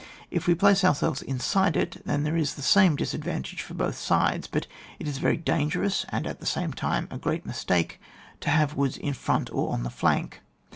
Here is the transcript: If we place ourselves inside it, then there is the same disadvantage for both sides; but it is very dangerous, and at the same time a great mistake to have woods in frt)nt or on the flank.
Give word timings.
If 0.31 0.47
we 0.47 0.55
place 0.55 0.83
ourselves 0.83 1.21
inside 1.21 1.77
it, 1.77 2.01
then 2.07 2.23
there 2.23 2.35
is 2.35 2.55
the 2.55 2.63
same 2.63 2.95
disadvantage 2.95 3.61
for 3.61 3.75
both 3.75 3.99
sides; 3.99 4.47
but 4.47 4.65
it 4.97 5.07
is 5.07 5.19
very 5.19 5.37
dangerous, 5.37 6.07
and 6.09 6.25
at 6.25 6.39
the 6.39 6.47
same 6.47 6.73
time 6.73 7.07
a 7.11 7.19
great 7.19 7.45
mistake 7.45 8.01
to 8.39 8.49
have 8.49 8.73
woods 8.73 8.97
in 8.97 9.13
frt)nt 9.13 9.53
or 9.53 9.71
on 9.71 9.83
the 9.83 9.91
flank. 9.91 10.41